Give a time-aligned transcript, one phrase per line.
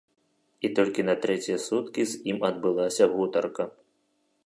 [0.69, 3.73] І толькі на трэція суткі з ім адбылася гутарка.